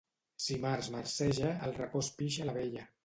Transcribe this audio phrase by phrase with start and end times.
[0.45, 2.89] Si març marceja, al racó es pixa la vella.